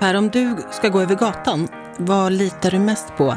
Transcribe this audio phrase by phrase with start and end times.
[0.00, 3.36] Per, om du ska gå över gatan, vad litar du mest på?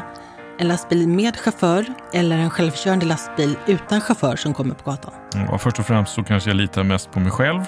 [0.58, 5.14] En lastbil med chaufför eller en självkörande lastbil utan chaufför som kommer på gatan?
[5.34, 7.60] Mm, ja, först och främst så kanske jag litar mest på mig själv.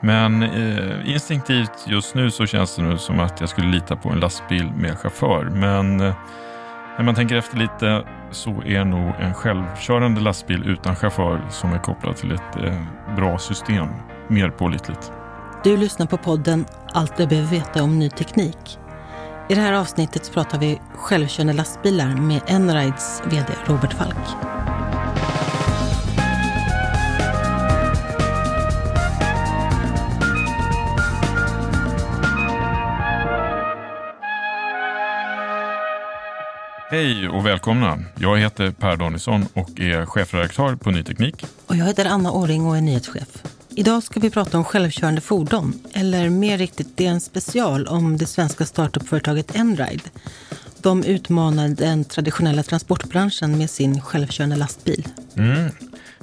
[0.00, 4.08] Men eh, instinktivt just nu så känns det nu som att jag skulle lita på
[4.08, 5.44] en lastbil med chaufför.
[5.44, 6.14] Men eh,
[6.98, 11.78] när man tänker efter lite så är nog en självkörande lastbil utan chaufför som är
[11.78, 12.82] kopplad till ett eh,
[13.16, 13.88] bra system
[14.28, 15.12] mer pålitligt.
[15.64, 18.78] Du lyssnar på podden Allt du behöver veta om ny teknik.
[19.48, 24.67] I det här avsnittet pratar vi självkörande lastbilar med Enrides VD Robert Falk.
[36.90, 37.98] Hej och välkomna!
[38.18, 41.44] Jag heter Per Danielsson och är chefredaktör på Ny Teknik.
[41.66, 43.42] Och jag heter Anna Åring och är nyhetschef.
[43.68, 48.16] Idag ska vi prata om självkörande fordon, eller mer riktigt, det är en special om
[48.16, 50.02] det svenska startupföretaget Enride.
[50.82, 55.08] De utmanade den traditionella transportbranschen med sin självkörande lastbil.
[55.36, 55.70] Mm.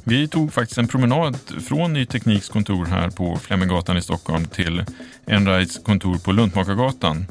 [0.04, 1.38] Vi tog faktiskt en promenad
[1.68, 4.86] från Ny Tekniks kontor här på Fleminggatan i Stockholm till
[5.28, 7.26] Enrides kontor på Luntmakargatan.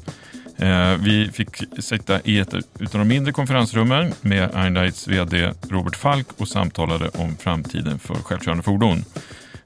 [0.57, 2.61] Eh, vi fick sitta i ett av
[2.91, 9.05] de mindre konferensrummen med Enrides VD Robert Falk och samtalade om framtiden för självkörande fordon.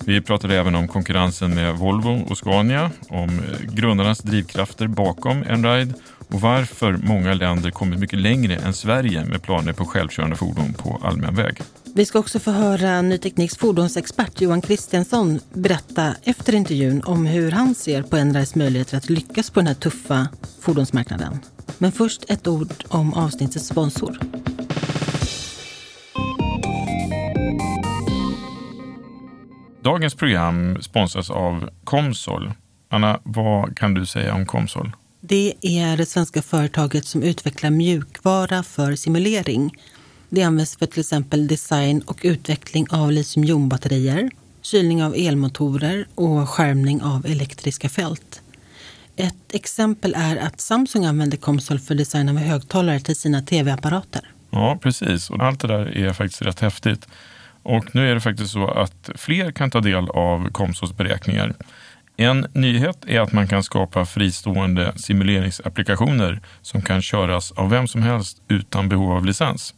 [0.05, 5.95] Vi pratade även om konkurrensen med Volvo och Scania, om eh, grundarnas drivkrafter bakom Enride
[6.29, 11.01] och varför många länder kommit mycket längre än Sverige med planer på självkörande fordon på
[11.05, 11.63] allmän väg.
[11.95, 17.51] Vi ska också få höra Ny Tekniks fordonsexpert Johan Kristiansson berätta efter intervjun om hur
[17.51, 20.29] han ser på Enrides möjligheter att lyckas på den här tuffa
[20.61, 21.39] fordonsmarknaden.
[21.79, 24.19] Men först ett ord om avsnittets sponsor.
[29.83, 32.53] Dagens program sponsras av Comsol.
[32.91, 34.93] Anna, vad kan du säga om Comsol?
[35.21, 39.73] Det är det svenska företaget som utvecklar mjukvara för simulering.
[40.29, 44.31] Det används för till exempel design och utveckling av litiumjonbatterier,
[44.63, 48.43] kylning av elmotorer och skärmning av elektriska fält.
[49.17, 54.23] Ett exempel är att Samsung använder Comsol för design av högtalare till sina tv-apparater.
[54.51, 55.31] Ja, precis.
[55.31, 57.09] Och allt det där är faktiskt rätt häftigt.
[57.63, 61.55] Och nu är det faktiskt så att fler kan ta del av Comsols beräkningar.
[62.17, 68.03] En nyhet är att man kan skapa fristående simuleringsapplikationer som kan köras av vem som
[68.03, 69.75] helst utan behov av licens.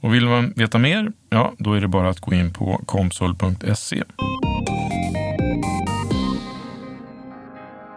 [0.00, 4.02] Och vill man veta mer, ja, då är det bara att gå in på comsol.se.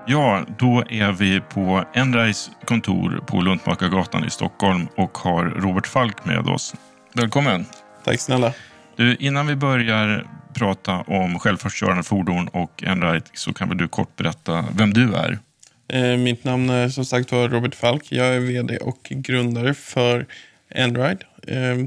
[0.08, 6.26] Ja, då är vi på Enrais kontor på Luntmakargatan i Stockholm och har Robert Falk
[6.26, 6.76] med oss.
[7.14, 7.66] Välkommen!
[8.04, 8.54] Tack snälla.
[8.96, 14.16] Du, innan vi börjar prata om självförsörjande fordon och Enride så kan väl du kort
[14.16, 15.40] berätta vem du är?
[15.88, 18.12] Eh, mitt namn är som sagt var Robert Falk.
[18.12, 20.26] Jag är vd och grundare för
[20.70, 21.26] Enride.
[21.48, 21.86] Eh,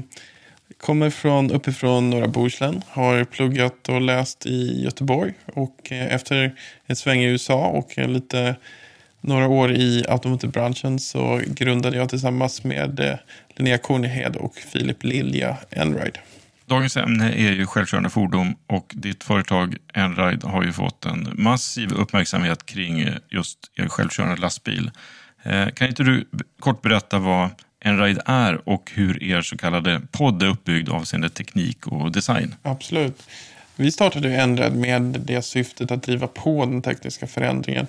[0.77, 2.81] kommer från uppifrån norra Bohuslän.
[2.89, 5.33] Har pluggat och läst i Göteborg.
[5.45, 6.55] Och eh, efter
[6.87, 8.55] ett sväng i USA och lite
[9.21, 13.15] några år i automotivbranschen så grundade jag tillsammans med eh,
[13.55, 16.19] Linnea Kornehed och Filip Lilja Enride.
[16.65, 21.93] Dagens ämne är ju självkörande fordon och ditt företag Enride har ju fått en massiv
[21.93, 24.91] uppmärksamhet kring eh, just er självkörande lastbil.
[25.43, 26.27] Eh, kan inte du
[26.59, 27.49] kort berätta vad
[27.87, 32.55] Enride är och hur er så kallade podd är uppbyggd avseende teknik och design?
[32.61, 33.23] Absolut.
[33.75, 37.87] Vi startade Enride med det syftet att driva på den tekniska förändringen.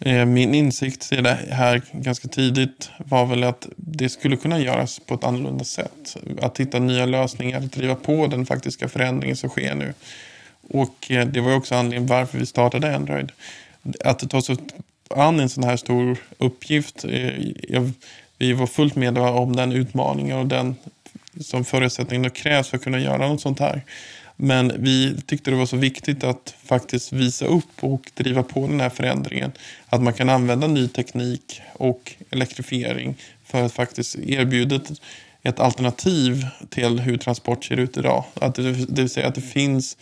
[0.00, 4.98] Eh, min insikt i det här ganska tidigt var väl att det skulle kunna göras
[4.98, 6.16] på ett annorlunda sätt.
[6.42, 9.94] Att hitta nya lösningar, att driva på den faktiska förändringen som sker nu.
[10.68, 13.32] Och eh, det var också anledningen varför vi startade Android.
[14.04, 14.56] Att ta sig
[15.10, 17.04] an en sån här stor uppgift.
[17.04, 17.92] Eh, jag
[18.42, 20.76] vi var fullt medvetna om den utmaningen och den
[21.40, 23.82] som förutsättningen krävs för att kunna göra något sånt här.
[24.36, 28.80] Men vi tyckte det var så viktigt att faktiskt visa upp och driva på den
[28.80, 29.52] här förändringen.
[29.86, 34.80] Att man kan använda ny teknik och elektrifiering för att faktiskt erbjuda
[35.42, 38.24] ett alternativ till hur transport ser ut idag.
[38.34, 39.96] Att det, det vill säga att det finns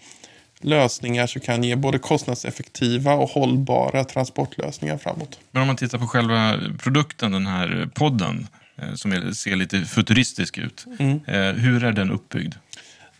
[0.61, 5.39] lösningar som kan ge både kostnadseffektiva och hållbara transportlösningar framåt.
[5.51, 8.47] Men om man tittar på själva produkten, den här podden,
[8.77, 10.87] eh, som ser lite futuristisk ut.
[10.99, 11.21] Mm.
[11.27, 12.55] Eh, hur är den uppbyggd?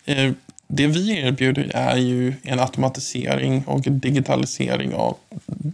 [0.05, 0.33] Eh,
[0.73, 5.17] det vi erbjuder är ju en automatisering och digitalisering av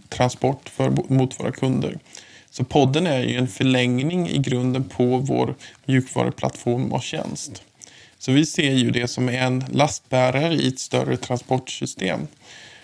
[0.09, 1.97] transport för, mot våra kunder.
[2.49, 5.55] Så podden är ju en förlängning i grunden på vår
[5.85, 7.63] mjukvaruplattform och tjänst.
[8.19, 12.27] Så vi ser ju det som en lastbärare i ett större transportsystem.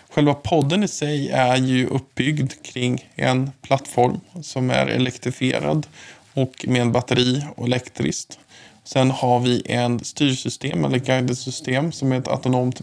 [0.09, 5.87] Själva podden i sig är ju uppbyggd kring en plattform som är elektrifierad
[6.33, 8.39] och med en batteri och elektriskt.
[8.83, 12.81] Sen har vi en styrsystem eller guidesystem som är ett autonomt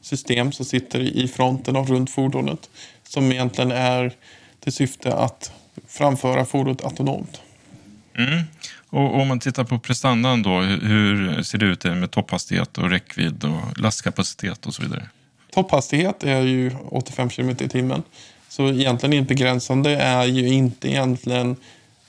[0.00, 2.70] system som sitter i fronten och runt fordonet.
[3.08, 4.12] Som egentligen är
[4.60, 5.52] till syfte att
[5.86, 7.40] framföra fordonet autonomt.
[8.18, 8.42] Mm.
[8.92, 13.44] Och om man tittar på prestandan då, hur ser det ut med topphastighet och räckvidd
[13.44, 15.08] och lastkapacitet och så vidare?
[15.52, 18.02] Topphastighet är ju 85 km i timmen.
[18.48, 21.56] Så egentligen begränsande är ju inte egentligen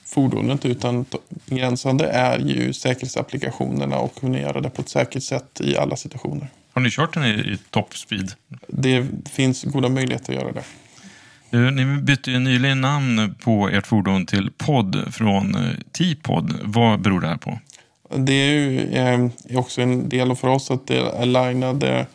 [0.05, 1.05] fordonet utan
[1.45, 6.47] begränsande är ju säkerhetsapplikationerna och kunna göra det på ett säkert sätt i alla situationer.
[6.73, 8.31] Har ni kört den i, i toppspeed?
[8.67, 10.63] Det finns goda möjligheter att göra det.
[11.53, 15.61] Du, ni bytte ju nyligen namn på ert fordon till POD från eh,
[15.97, 16.53] T-POD.
[16.63, 17.59] Vad beror det här på?
[18.15, 22.05] Det är ju eh, också en del för oss att det alignade,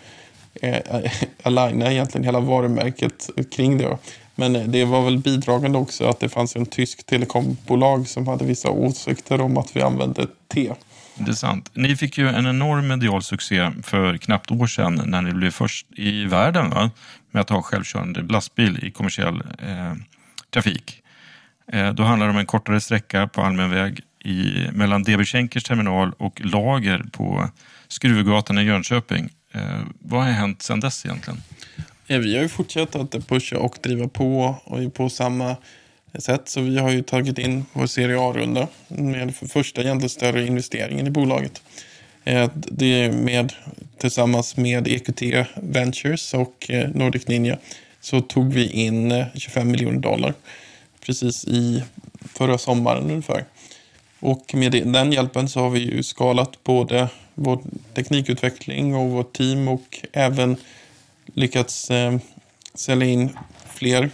[0.63, 0.79] eh,
[1.43, 3.99] aligna egentligen hela varumärket kring det.
[4.35, 8.71] Men det var väl bidragande också att det fanns en tysk telekombolag som hade vissa
[8.71, 10.73] åsikter om att vi använde T.
[11.19, 11.71] Det är sant.
[11.75, 15.87] Ni fick ju en enorm medial succé för knappt år sedan när ni blev först
[15.97, 16.91] i världen va?
[17.31, 19.95] Med att ha självkörande lastbil i kommersiell eh,
[20.51, 21.03] trafik.
[21.73, 25.65] Eh, då handlar det om en kortare sträcka på allmän väg i, mellan DB Schenkers
[25.65, 27.49] terminal och lager på
[27.89, 29.31] Skruvgatan i Jönköping.
[29.53, 31.43] Eh, vad har hänt sedan dess egentligen?
[32.07, 35.57] Ja, vi har ju fortsatt att pusha och driva på och på samma
[36.19, 36.49] sätt.
[36.49, 41.07] Så vi har ju tagit in vår serie A-runda med för första egentligen större investeringen
[41.07, 41.63] i bolaget.
[42.29, 43.53] Eh, det är med
[43.99, 45.23] tillsammans med EQT
[45.55, 47.59] Ventures och eh, Nordic Ninja
[48.01, 50.35] så tog vi in eh, 25 miljoner dollar
[51.01, 51.83] precis i
[52.35, 53.45] förra sommaren ungefär.
[54.21, 57.63] Och med den hjälpen så har vi ju skalat både vår
[57.95, 60.57] teknikutveckling och vårt team och även
[61.35, 62.19] lyckats eh,
[62.75, 64.11] sälja in fler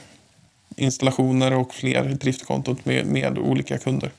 [0.77, 4.11] installationer och fler driftkonton med, med olika kunder.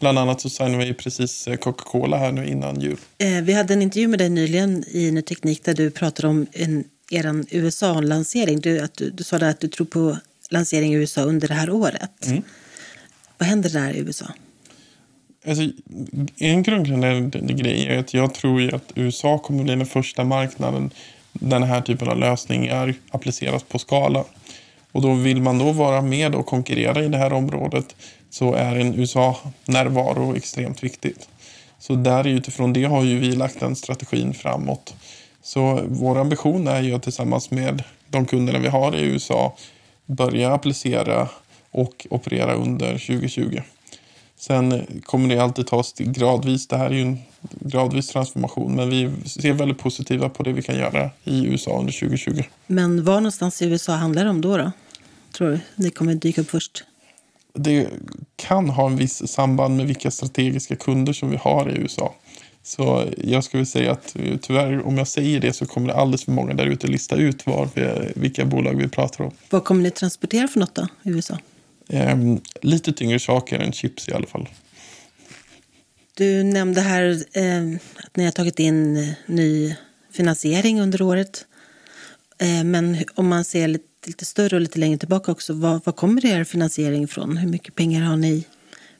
[0.00, 2.96] Bland annat så signade vi precis eh, Coca-Cola här nu innan jul.
[3.18, 6.46] Eh, vi hade en intervju med dig nyligen i Ny Teknik där du pratade om
[6.52, 8.60] en, er USA-lansering.
[8.60, 10.16] Du, att du, du sa att du tror på
[10.50, 12.26] lansering i USA under det här året.
[12.26, 12.42] Mm.
[13.38, 14.26] Vad händer där i USA?
[15.48, 15.62] Alltså,
[16.38, 20.90] en grundläggande grej är att jag tror att USA kommer bli den första marknaden
[21.32, 24.24] den här typen av lösningar appliceras på skala.
[24.92, 27.96] Och då vill man då vara med och konkurrera i det här området
[28.30, 31.28] så är en USA-närvaro extremt viktigt.
[31.78, 34.94] Så där utifrån det har ju vi lagt den strategin framåt.
[35.42, 39.56] Så vår ambition är ju att tillsammans med de kunderna vi har i USA
[40.06, 41.28] börja applicera
[41.70, 43.60] och operera under 2020.
[44.38, 46.68] Sen kommer det alltid tas gradvis.
[46.68, 47.18] Det här är ju en
[47.60, 48.76] gradvis transformation.
[48.76, 52.42] Men vi ser väldigt positiva på det vi kan göra i USA under 2020.
[52.66, 54.56] Men var någonstans i USA handlar det om då?
[54.56, 54.72] då?
[55.36, 56.84] Tror du det kommer dyka upp först?
[57.56, 57.88] Det
[58.36, 62.14] kan ha en viss samband med vilka strategiska kunder som vi har i USA.
[62.62, 66.32] Så jag skulle säga att tyvärr, om jag säger det så kommer det alldeles för
[66.32, 69.30] många där ute lista ut var vi, vilka bolag vi pratar om.
[69.50, 71.38] Vad kommer ni transportera för något då i USA?
[71.88, 72.16] eh,
[72.62, 74.48] lite tyngre saker än chips i alla fall.
[76.14, 79.76] Du nämnde här eh, att ni har tagit in eh, ny
[80.12, 81.46] finansiering under året.
[82.38, 85.92] Eh, men om man ser lite, lite, större och lite längre tillbaka också, var, var
[85.92, 87.36] kommer er finansiering ifrån?
[87.36, 88.44] Hur mycket pengar har ni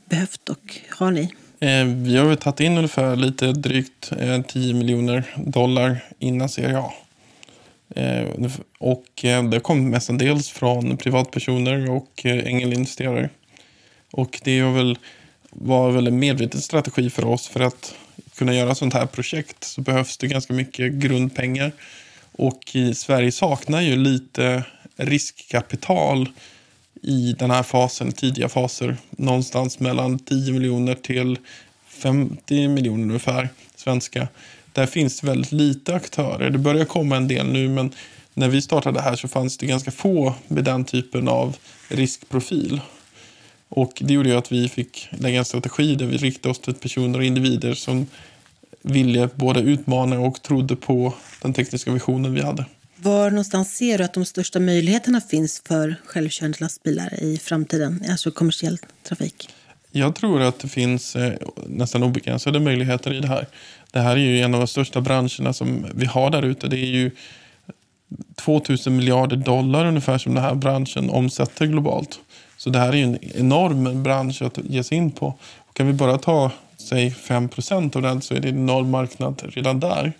[0.09, 1.33] behövt och har ni?
[1.61, 6.85] Eh, vi har tagit in ungefär lite drygt eh, 10 miljoner dollar innan Serie eh,
[6.85, 6.93] A.
[8.79, 13.31] Och det kom mestadels från privatpersoner och ängelinvesterare.
[14.11, 14.99] Och det är väl,
[15.51, 17.95] var väl en medveten strategi för oss för att
[18.35, 21.73] kunna göra sånt här projekt så behövs det ganska mycket grundpengar.
[22.33, 24.65] Och i Sverige saknar ju lite
[24.97, 26.29] riskkapital
[27.03, 28.97] i den här fasen, tidiga faser.
[29.11, 31.39] Någonstans mellan 10 miljoner till
[31.89, 34.29] 50 miljoner ungefär svenska.
[34.73, 36.51] Där finns det väldigt lite aktörer.
[36.51, 37.93] Det börjar komma en del nu men
[38.35, 41.57] när vi startade här så fanns det ganska få med den typen av
[41.89, 42.81] riskprofil.
[43.69, 46.75] Och det gjorde ju att vi fick lägga en strategi där vi riktade oss till
[46.75, 48.07] personer och individer som
[48.83, 52.65] ville både utmana och trodde på den tekniska visionen vi hade.
[52.97, 58.31] Var någonstans ser du att de största möjligheterna finns för självkörande lastbilar i framtiden, alltså
[58.31, 59.49] kommersiell trafik?
[59.93, 61.33] Jag tror att det finns eh,
[61.67, 63.47] nästan obegränsade möjligheter i det här.
[63.93, 66.69] Det här är ju en av de största branscherna som vi har där ute.
[66.69, 67.11] Det är ju
[68.35, 72.21] 2000 miljarder dollar ungefär som den här branschen omsätter globalt.
[72.57, 75.35] Så det här är ju en enorm bransch att ge sig in på.
[75.73, 77.49] kan vi bara ta säg 5
[77.95, 80.13] av den så är det en enorm marknad redan där.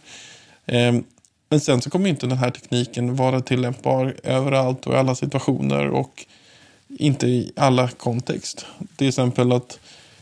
[0.67, 1.05] Ehm,
[1.49, 5.89] men sen så kommer inte den här tekniken vara tillämpbar överallt och i alla situationer
[5.89, 6.27] och
[6.89, 8.67] inte i alla kontext.
[8.97, 9.79] Till exempel att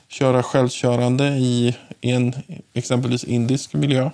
[0.08, 2.34] köra självkörande i en
[2.72, 4.10] exempelvis indisk miljö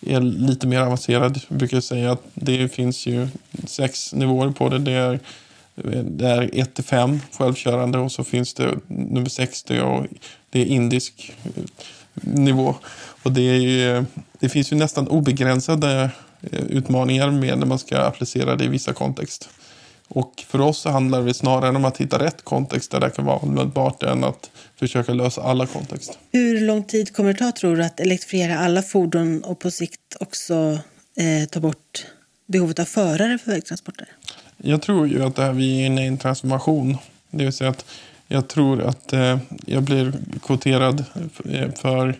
[0.00, 1.40] är lite mer avancerad.
[1.48, 3.28] Jag brukar säga att det finns ju
[3.64, 4.78] sex nivåer på det.
[4.78, 5.20] Det är,
[6.02, 10.06] det är 1 till 5 självkörande och så finns det nummer 60 och
[10.50, 11.32] det är indisk
[12.14, 12.74] nivå.
[13.22, 14.04] Och det, är,
[14.40, 16.10] det finns ju nästan obegränsade
[16.68, 19.48] utmaningar med när man ska applicera det i vissa kontext.
[20.08, 23.24] Och för oss så handlar det snarare om att hitta rätt kontext där det kan
[23.24, 26.16] vara användbart än att försöka lösa alla kontexter.
[26.32, 30.16] Hur lång tid kommer det ta tror du att elektrifiera alla fordon och på sikt
[30.20, 30.78] också
[31.16, 32.06] eh, ta bort
[32.46, 34.08] behovet av förare för vägtransporter?
[34.56, 36.96] Jag tror ju att det här, vi är inne i en transformation.
[37.30, 37.84] Det vill säga att
[38.28, 41.04] jag tror att eh, jag blir kvoterad
[41.50, 42.18] eh, för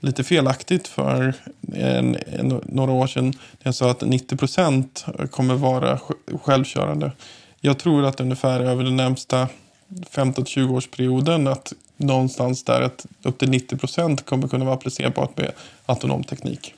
[0.00, 1.34] lite felaktigt för
[1.74, 3.32] en, en, några år sedan.
[3.62, 6.00] Jag sa att 90 procent kommer vara
[6.42, 7.12] självkörande.
[7.60, 9.48] Jag tror att ungefär över den närmsta
[9.88, 15.52] 15-20 årsperioden att någonstans där att upp till 90 procent kommer kunna vara applicerbart med
[15.86, 16.74] autonom teknik.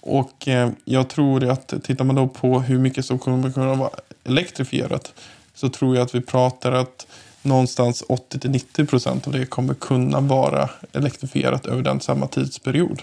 [0.00, 3.90] Och eh, jag tror att tittar man då på hur mycket som kommer kunna vara
[4.24, 5.12] elektrifierat
[5.54, 7.06] så tror jag att vi pratar att
[7.46, 13.02] någonstans 80-90 procent av det kommer kunna vara elektrifierat över den samma tidsperiod.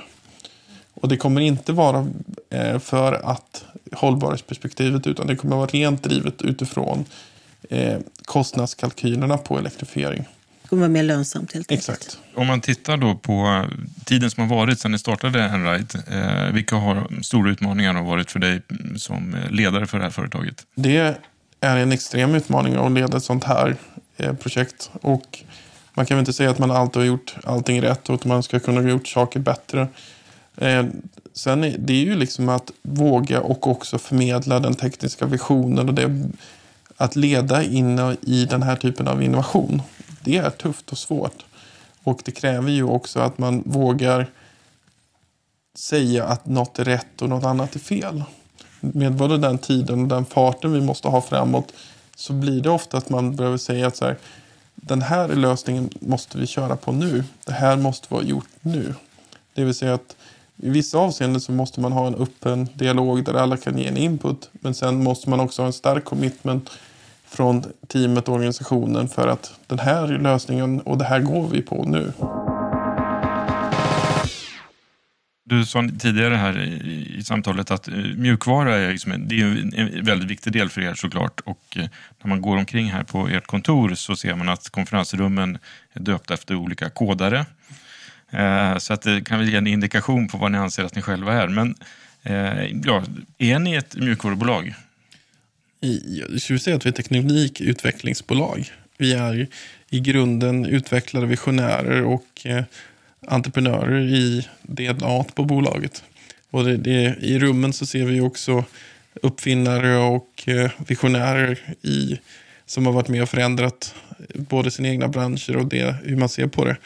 [0.94, 2.08] Och det kommer inte vara
[2.50, 7.06] eh, för att hållbarhetsperspektivet utan det kommer vara rent drivet utifrån
[7.70, 10.26] eh, kostnadskalkylerna på elektrifiering.
[10.62, 11.90] Det kommer vara mer lönsamt helt enkelt.
[11.90, 12.18] Exakt.
[12.36, 13.66] Om man tittar då på
[14.06, 18.32] tiden som har varit sedan ni startade Enride, eh, vilka har stora utmaningar har varit
[18.32, 18.62] för dig
[18.98, 20.66] som ledare för det här företaget?
[20.76, 21.18] Det
[21.60, 23.76] är en extrem utmaning att leda ett sånt här
[24.24, 24.92] Eh, projekt.
[25.02, 25.44] Och
[25.94, 28.44] man kan väl inte säga att man alltid har gjort allting rätt och att man
[28.44, 29.88] ska kunna ha gjort saker bättre.
[30.58, 30.86] Eh,
[31.34, 36.30] sen är det ju liksom att våga och också förmedla den tekniska visionen och det
[36.98, 39.82] att leda in i den här typen av innovation.
[40.22, 41.46] Det är tufft och svårt.
[42.04, 44.28] Och det kräver ju också att man vågar
[45.76, 48.24] säga att något är rätt och något annat är fel.
[48.80, 51.74] Med både den tiden och den farten vi måste ha framåt
[52.24, 54.18] så blir det ofta att man behöver säga att så här,
[54.76, 57.24] den här lösningen måste vi köra på nu.
[57.46, 58.94] Det här måste vara gjort nu.
[59.54, 60.16] Det vill säga att
[60.58, 63.98] i vissa avseenden så måste man ha en öppen dialog där alla kan ge en
[63.98, 64.50] input.
[64.52, 66.70] Men sen måste man också ha en stark commitment
[67.26, 71.84] från teamet och organisationen för att den här lösningen och det här går vi på
[71.84, 72.14] nu.
[75.54, 79.46] Du sa tidigare här i, i samtalet att eh, mjukvara är, liksom en, det är
[79.80, 81.42] en väldigt viktig del för er såklart.
[81.46, 81.86] Och eh,
[82.22, 85.58] när man går omkring här på ert kontor så ser man att konferensrummen
[85.94, 87.46] är döpta efter olika kodare.
[88.30, 91.02] Eh, så att det kan väl ge en indikation på vad ni anser att ni
[91.02, 91.48] själva är.
[91.48, 91.76] Men
[92.86, 93.04] ja,
[93.38, 94.74] är ni ett mjukvarubolag?
[95.80, 98.72] Jag skulle säga att vi är ett teknikutvecklingsbolag.
[98.98, 99.48] Vi är
[99.90, 102.46] i grunden utvecklare, visionärer och
[103.28, 106.04] entreprenörer i DNA på bolaget.
[106.52, 108.66] Och det, det, I rummen så ser vi också
[109.22, 112.20] uppfinnare och eh, visionärer i
[112.66, 113.96] som har varit med och förändrat
[114.36, 116.78] både sina egna branscher och det, hur man ser på det.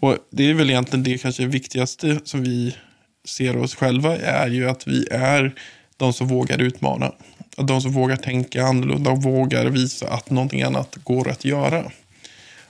[0.00, 2.76] Och Det är väl egentligen det kanske viktigaste som vi
[3.24, 5.54] ser oss själva är ju att vi är
[5.96, 7.12] de som vågar utmana.
[7.56, 11.90] De som vågar tänka annorlunda och vågar visa att någonting annat går att göra.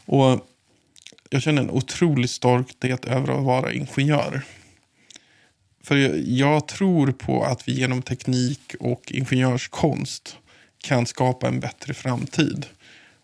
[0.05, 0.47] Och
[1.31, 4.43] jag känner en otrolig stolthet över att vara ingenjör.
[5.83, 10.37] För jag tror på att vi genom teknik och ingenjörskonst
[10.79, 12.67] kan skapa en bättre framtid.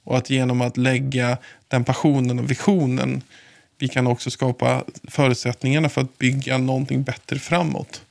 [0.05, 3.23] Och att genom att lägga den passionen och visionen
[3.79, 8.03] vi kan också skapa förutsättningarna för att bygga någonting bättre framåt.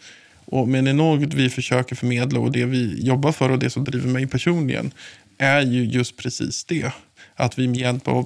[0.46, 3.70] Och men det är något vi försöker förmedla och det vi jobbar för och det
[3.70, 4.92] som driver mig personligen
[5.38, 6.92] är ju just precis det.
[7.36, 8.18] Att vi med hjälp av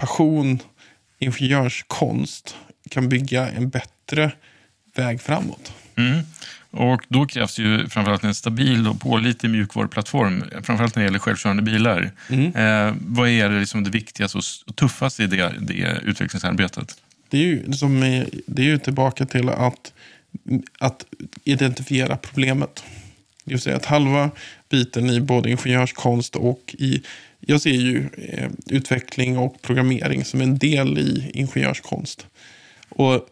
[0.00, 0.58] passion,
[1.18, 2.56] ingenjörskonst
[2.90, 4.32] kan bygga en bättre
[4.94, 5.72] väg framåt.
[5.96, 6.20] Mm.
[6.70, 11.62] Och då krävs ju framförallt en stabil och pålitlig mjukvaruplattform, framförallt när det gäller självkörande
[11.62, 12.10] bilar.
[12.28, 12.46] Mm.
[12.54, 16.96] Eh, vad är det, liksom det viktigaste och tuffaste i det, det utvecklingsarbetet?
[17.28, 19.92] Det är, ju, som är, det är ju tillbaka till att,
[20.78, 21.04] att
[21.44, 22.84] identifiera problemet.
[23.44, 24.30] Det vill säga att halva
[24.68, 27.02] biten i både ingenjörskonst och i...
[27.40, 32.26] Jag ser ju eh, utveckling och programmering som en del i ingenjörskonst.
[32.88, 33.26] Och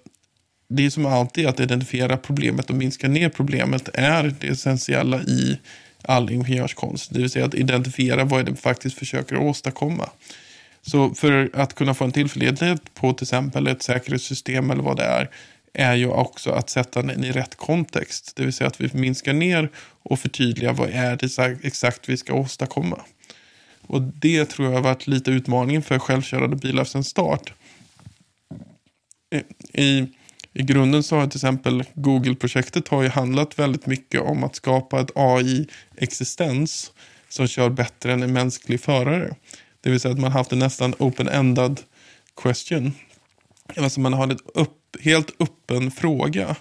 [0.68, 5.58] det är som alltid att identifiera problemet och minska ner problemet är det essentiella i
[6.02, 7.14] all ingenjörskonst.
[7.14, 10.10] Det vill säga att identifiera vad det faktiskt försöker åstadkomma.
[10.82, 15.04] Så för att kunna få en tillförlitlighet på till exempel ett säkerhetssystem eller vad det
[15.04, 15.30] är,
[15.72, 18.36] är ju också att sätta den i rätt kontext.
[18.36, 19.70] Det vill säga att vi minskar ner
[20.02, 23.00] och förtydligar vad är det exakt vi ska åstadkomma.
[23.88, 27.52] Och det tror jag har varit lite utmaningen för självkörande bilar sedan start.
[29.72, 30.06] I
[30.58, 35.00] i grunden så har till exempel Google-projektet har ju handlat väldigt mycket om att skapa
[35.00, 36.92] ett AI-existens
[37.28, 39.34] som kör bättre än en mänsklig förare.
[39.80, 41.80] Det vill säga att man har haft en nästan open-ended
[42.42, 42.92] question.
[43.76, 46.56] Alltså man har en upp, helt öppen fråga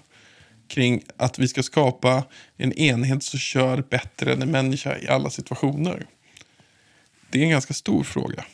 [0.68, 2.24] kring att vi ska skapa
[2.58, 6.06] en enhet som kör bättre än en människa i alla situationer.
[7.30, 8.46] Det är en ganska stor fråga.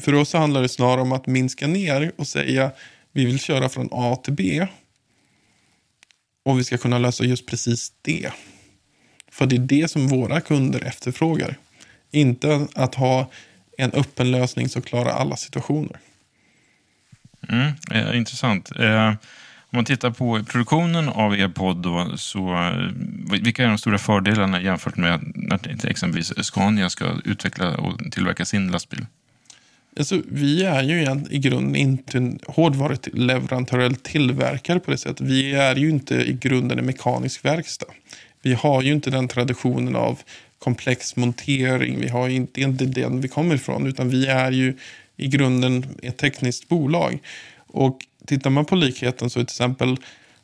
[0.00, 2.72] För oss handlar det snarare om att minska ner och säga
[3.12, 4.66] vi vill köra från A till B.
[6.44, 8.32] Och vi ska kunna lösa just precis det.
[9.30, 11.56] För det är det som våra kunder efterfrågar.
[12.10, 13.30] Inte att ha
[13.78, 16.00] en öppen lösning som klarar alla situationer.
[17.48, 18.70] Mm, eh, intressant.
[18.78, 19.14] Eh,
[19.70, 22.90] om man tittar på produktionen av er podd, då, så, eh,
[23.42, 28.70] vilka är de stora fördelarna jämfört med när exempelvis Scania ska utveckla och tillverka sin
[28.70, 29.06] lastbil?
[29.98, 35.20] Alltså, vi är ju i grunden inte en hårdvaruleverantör eller tillverkare på det sättet.
[35.20, 37.86] Vi är ju inte i grunden en mekanisk verkstad.
[38.42, 40.18] Vi har ju inte den traditionen av
[40.58, 42.00] komplex montering.
[42.00, 43.86] Vi har inte, inte den vi kommer ifrån.
[43.86, 44.76] Utan vi är ju
[45.16, 47.18] i grunden ett tekniskt bolag.
[47.66, 49.96] Och tittar man på likheten så är till exempel,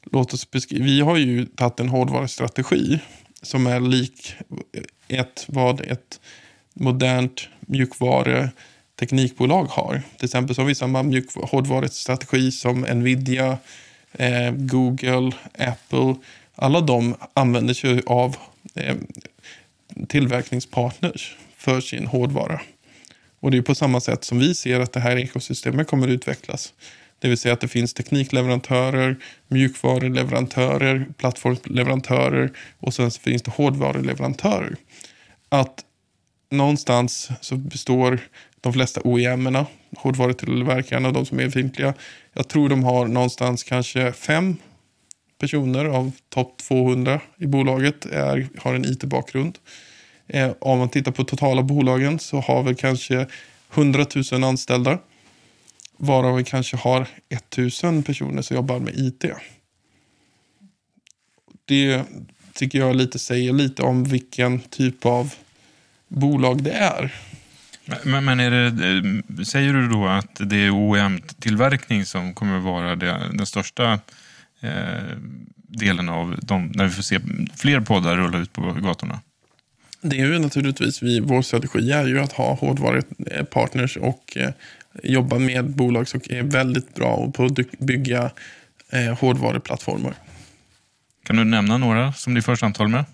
[0.02, 3.00] låt oss beskriva, vi har ju tagit en hårdvarustrategi
[3.42, 4.34] som är lik
[5.08, 6.20] ett, vad ett
[6.74, 8.48] modernt mjukvaru
[9.00, 10.02] teknikbolag har.
[10.16, 13.58] Till exempel så har vi samma mjuk hårdvarustrategi som Nvidia,
[14.12, 16.14] eh, Google, Apple.
[16.54, 18.36] Alla de använder sig av
[18.74, 18.96] eh,
[20.08, 22.60] tillverkningspartners för sin hårdvara.
[23.40, 26.12] Och det är på samma sätt som vi ser att det här ekosystemet kommer att
[26.12, 26.72] utvecklas.
[27.22, 29.16] Det vill säga att det finns teknikleverantörer,
[29.48, 34.76] mjukvaruleverantörer, plattformsleverantörer och sen finns det hårdvaruleverantörer.
[35.48, 35.84] Att
[36.50, 38.18] någonstans så består
[38.60, 41.94] de flesta OEM-erna, hårdvarutillverkarna, de som är befintliga.
[42.32, 44.56] Jag tror de har någonstans kanske fem
[45.40, 49.58] personer av topp 200 i bolaget är, har en IT-bakgrund.
[50.26, 53.26] Eh, om man tittar på totala bolagen så har vi kanske
[53.74, 54.98] 100 000 anställda.
[56.04, 59.24] Varav vi kanske har 1000 personer som jobbar med IT.
[61.64, 62.04] Det
[62.54, 65.34] tycker jag lite säger lite om vilken typ av
[66.08, 67.14] bolag det är.
[68.04, 68.38] Men, men
[69.26, 74.00] det, säger du då att det är OEM-tillverkning som kommer att vara det, den största
[74.60, 75.16] eh,
[75.54, 77.20] delen av de, när vi får se
[77.56, 79.20] fler poddar rulla ut på gatorna?
[80.00, 84.36] Det är ju naturligtvis, vi, vår strategi är ju att ha hårdvarupartners och
[84.94, 88.30] eh, jobba med bolag som är väldigt bra på att bygga
[88.90, 90.14] eh, hårdvaruplattformar.
[91.24, 93.04] Kan du nämna några som ni för samtal med?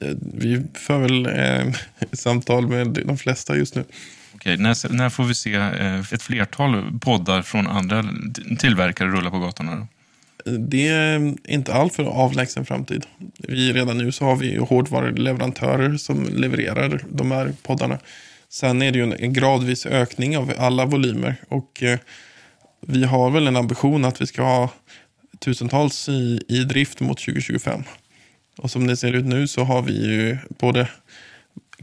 [0.00, 1.74] Eh, vi för väl eh,
[2.12, 3.84] samtal med de flesta just nu.
[4.34, 8.04] Okej, när, när får vi se eh, ett flertal poddar från andra
[8.58, 9.76] tillverkare rulla på gatorna?
[9.76, 9.86] Då?
[10.44, 13.06] Det är inte alltför avlägsen framtid.
[13.38, 17.98] Vi, redan nu så har vi hårdvaruleverantörer som levererar de här poddarna.
[18.52, 21.36] Sen är det ju en, gradvis ökning av alla volymer.
[21.48, 21.98] Och eh,
[22.80, 24.70] vi har väl en ambition att vi ska ha
[25.38, 27.82] tusentals i, i drift mot 2025.
[28.58, 30.88] Och som det ser ut nu så har vi ju både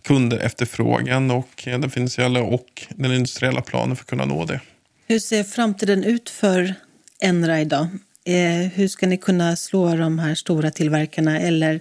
[0.01, 4.62] kunder efterfrågan och den finansiella och den industriella planen för att kunna nå det.
[5.08, 6.75] Hur ser framtiden ut för
[7.21, 7.88] Enra idag?
[8.25, 11.79] Eh, hur ska ni kunna slå de här stora tillverkarna eller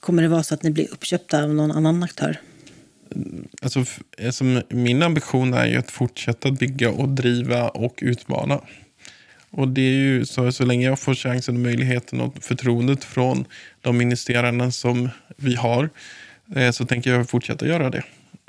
[0.00, 2.38] kommer det vara så att ni blir uppköpta av någon annan aktör?
[3.62, 3.84] Alltså,
[4.24, 8.60] alltså, min ambition är ju att fortsätta bygga och driva och utmana.
[9.50, 13.44] Och det är ju så, så länge jag får chansen och möjligheten och förtroendet från
[13.80, 15.90] de investerarna som vi har
[16.56, 18.02] eh, så tänker jag fortsätta göra det.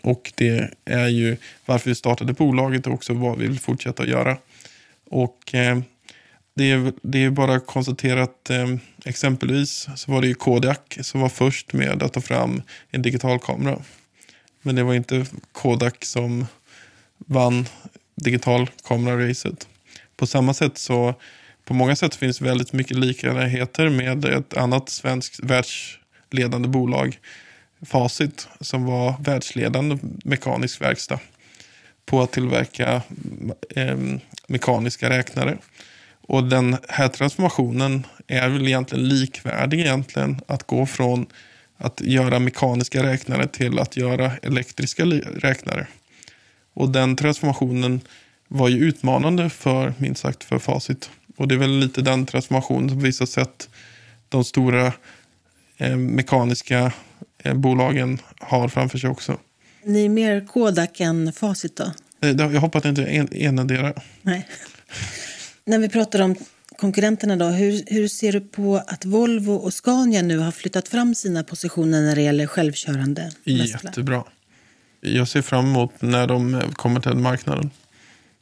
[0.03, 4.37] Och det är ju varför vi startade bolaget och också vad vi vill fortsätta göra.
[5.09, 5.79] Och eh,
[6.55, 8.67] det, är, det är bara att konstatera att eh,
[9.05, 13.39] exempelvis så var det ju Kodak som var först med att ta fram en digital
[13.39, 13.81] kamera.
[14.65, 16.45] Men det var inte Kodak som
[17.17, 17.65] vann
[18.15, 19.67] digital kameraracet.
[20.17, 21.13] På samma sätt så
[21.65, 27.19] på många sätt finns väldigt mycket likheter med ett annat svenskt världsledande bolag
[27.85, 31.19] Facit som var världsledande mekanisk verkstad
[32.05, 33.01] på att tillverka
[33.75, 33.97] eh,
[34.47, 35.57] mekaniska räknare.
[36.27, 41.25] Och den här transformationen är väl egentligen likvärdig egentligen att gå från
[41.77, 45.87] att göra mekaniska räknare till att göra elektriska räknare.
[46.73, 48.01] Och den transformationen
[48.47, 51.09] var ju utmanande för, minst sagt, för Facit.
[51.37, 53.69] Och det är väl lite den transformationen som på vissa sätt
[54.29, 54.93] de stora
[55.77, 56.91] eh, mekaniska
[57.43, 59.37] eh, bolagen har framför sig också.
[59.83, 61.91] Ni är mer Kodak än Facit då?
[62.21, 63.93] Eh, jag hoppas inte en, enadera.
[64.21, 64.47] Nej.
[65.65, 66.35] När vi pratar om
[66.85, 71.15] konkurrenterna då, hur, hur ser du på att Volvo och Scania nu har flyttat fram
[71.15, 73.31] sina positioner när det gäller självkörande?
[73.43, 74.23] Jättebra.
[75.01, 77.69] Jag ser fram emot när de kommer till marknaden.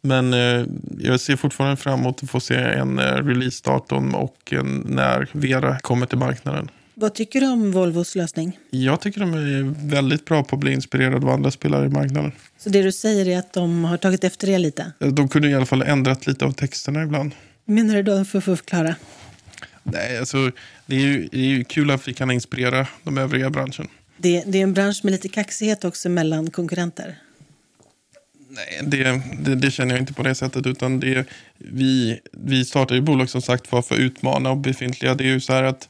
[0.01, 0.65] Men eh,
[0.99, 5.79] jag ser fortfarande fram emot att få se en eh, releasedatum och en, när Vera
[5.79, 6.69] kommer till marknaden.
[6.93, 8.59] Vad tycker du om Volvos lösning?
[8.69, 12.31] Jag tycker de är väldigt bra på att bli inspirerade av andra spelare i marknaden.
[12.57, 14.91] Så det du säger är att de har tagit efter det lite?
[14.99, 17.31] De kunde i alla fall ändrat lite av texterna ibland.
[17.65, 18.95] Menar du då för att förklara?
[19.83, 20.51] Nej, alltså
[20.85, 23.87] det är, ju, det är ju kul att vi kan inspirera de övriga branschen.
[24.17, 27.15] Det, det är en bransch med lite kaxighet också mellan konkurrenter.
[28.49, 30.65] Nej, det, det, det, känner jag inte på det sättet.
[30.65, 35.15] Utan det, vi, vi startar ju bolag som sagt för att utmana och befintliga.
[35.15, 35.89] Det är ju så här att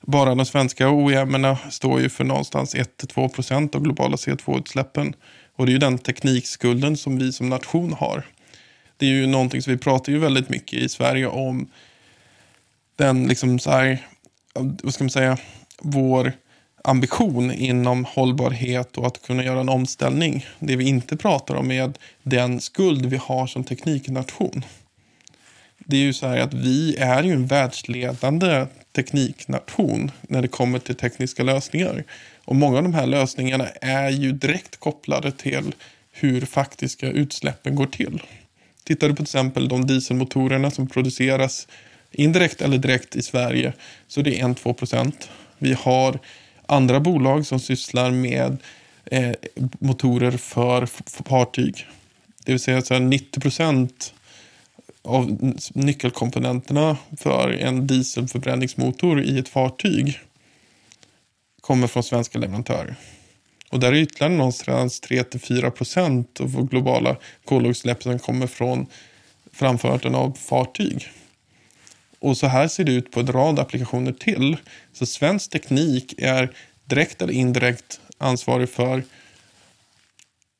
[0.00, 5.14] bara de svenska OEM står ju för någonstans 1-2 av globala CO2-utsläppen.
[5.56, 8.24] Och det är ju den teknikskulden som vi som nation har.
[9.00, 11.68] Det är ju någonting som vi pratar ju väldigt mycket i Sverige om.
[12.96, 14.06] Den liksom så här,
[14.54, 15.38] vad ska man säga,
[15.78, 16.32] vår
[16.84, 20.46] ambition inom hållbarhet och att kunna göra en omställning.
[20.58, 24.64] Det vi inte pratar om är den skuld vi har som tekniknation.
[25.78, 30.78] Det är ju så här att vi är ju en världsledande tekniknation när det kommer
[30.78, 32.04] till tekniska lösningar.
[32.44, 35.74] Och många av de här lösningarna är ju direkt kopplade till
[36.12, 38.22] hur faktiska utsläppen går till.
[38.84, 41.68] Tittar du på till exempel de dieselmotorerna som produceras
[42.10, 43.72] indirekt eller direkt i Sverige
[44.08, 45.30] så det är 1-2 procent.
[45.58, 46.18] Vi har
[46.66, 48.56] andra bolag som sysslar med
[49.04, 49.32] eh,
[49.78, 50.86] motorer för
[51.28, 51.86] fartyg.
[52.44, 54.14] Det vill säga så 90 procent
[55.02, 60.20] av nyckelkomponenterna för en dieselförbränningsmotor i ett fartyg
[61.60, 62.96] kommer från svenska leverantörer.
[63.70, 68.86] Och där är ytterligare någonstans 3-4 procent av globala koldioxidutsläpp som kommer från
[69.52, 71.08] framförandet av fartyg.
[72.18, 74.56] Och så här ser det ut på en rad applikationer till.
[74.92, 76.52] Så svensk teknik är
[76.84, 79.04] direkt eller indirekt ansvarig för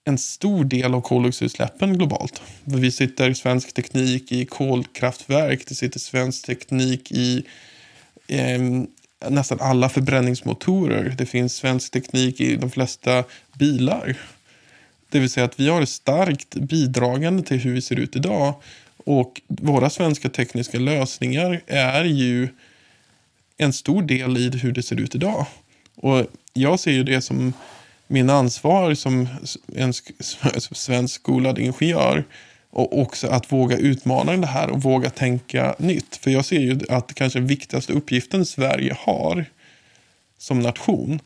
[0.04, 2.42] en stor del av koldioxidutsläppen globalt.
[2.64, 7.44] Vi sitter svensk teknik i kolkraftverk, det sitter svensk teknik i
[8.26, 8.60] eh,
[9.28, 11.14] nästan alla förbränningsmotorer.
[11.18, 14.16] Det finns svensk teknik i de flesta bilar.
[15.08, 18.54] Det vill säga att vi har ett starkt bidragande till hur vi ser ut idag.
[18.96, 22.48] Och våra svenska tekniska lösningar är ju
[23.56, 25.46] en stor del i hur det ser ut idag.
[25.94, 27.52] Och jag ser ju det som
[28.06, 29.28] min ansvar som
[29.76, 29.92] en
[30.60, 32.24] svensk skolad ingenjör
[32.70, 36.16] och också att våga utmana det här och våga tänka nytt.
[36.16, 39.44] För jag ser ju att kanske viktigaste uppgiften Sverige har
[40.38, 41.20] som nation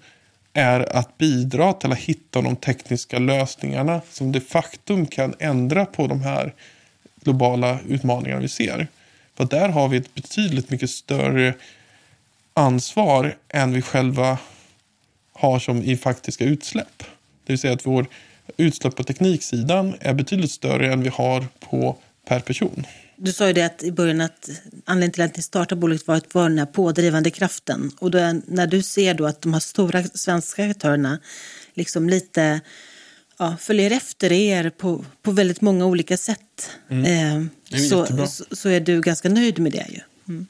[0.53, 6.07] är att bidra till att hitta de tekniska lösningarna som de facto kan ändra på
[6.07, 6.55] de här
[7.21, 8.89] globala utmaningarna vi ser.
[9.37, 11.55] För där har vi ett betydligt mycket större
[12.55, 14.39] ansvar än vi själva
[15.33, 16.99] har som i faktiska utsläpp.
[17.45, 18.07] Det vill säga att vår
[18.57, 21.97] utsläpp på tekniksidan är betydligt större än vi har på
[22.29, 22.87] per person.
[23.17, 24.51] Du sa ju det att i början att
[24.85, 27.91] anledningen till att ni startade bolaget var att vara den här pådrivande kraften.
[28.01, 31.19] Och då är, när du ser då att de här stora svenska aktörerna
[31.75, 32.61] liksom lite
[33.39, 36.71] ja, följer efter er på, på väldigt många olika sätt.
[36.89, 37.51] Mm.
[37.73, 40.01] Eh, så, så, så, är du ganska nöjd med det ju.
[40.29, 40.47] Mm.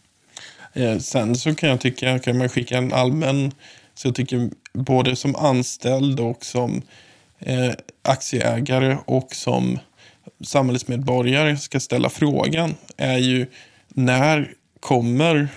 [0.72, 3.52] Eh, sen så kan jag tycka, kan man skicka en allmän,
[3.94, 6.82] så jag tycker både som anställd och som
[7.38, 9.78] Eh, aktieägare och som
[10.44, 13.46] samhällsmedborgare ska ställa frågan är ju
[13.88, 15.48] när kommer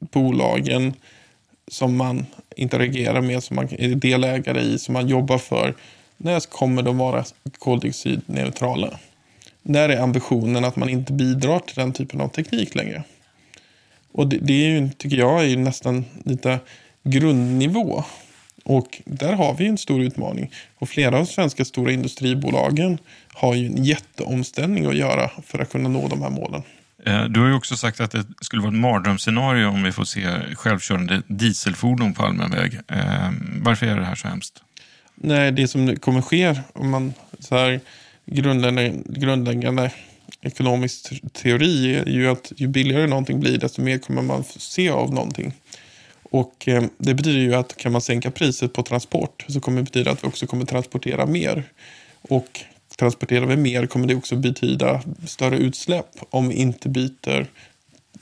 [0.00, 0.94] bolagen
[1.68, 5.74] som man interagerar med, som man är delägare i, som man jobbar för,
[6.16, 7.24] när kommer de vara
[7.58, 8.98] koldioxidneutrala?
[9.62, 13.04] När är ambitionen att man inte bidrar till den typen av teknik längre?
[14.12, 16.58] Och det, det är ju, tycker jag är nästan lite
[17.02, 18.04] grundnivå.
[18.64, 20.50] Och där har vi en stor utmaning.
[20.78, 22.98] Och flera av svenska stora industribolagen
[23.34, 26.62] har ju en jätteomställning att göra för att kunna nå de här målen.
[27.06, 30.04] Eh, du har ju också sagt att det skulle vara ett mardrömsscenario om vi får
[30.04, 32.74] se självkörande dieselfordon på allmän väg.
[32.74, 33.30] Eh,
[33.62, 34.62] varför är det här så hemskt?
[35.14, 37.80] Nej, det som kommer ske om man så här
[38.26, 39.90] grundläggande, grundläggande
[40.42, 45.14] ekonomisk teori är ju att ju billigare någonting blir desto mer kommer man se av
[45.14, 45.52] någonting.
[46.34, 49.84] Och eh, det betyder ju att kan man sänka priset på transport så kommer det
[49.84, 51.64] betyda att vi också kommer transportera mer.
[52.22, 52.60] Och
[52.96, 57.46] transporterar vi mer kommer det också betyda större utsläpp om vi inte byter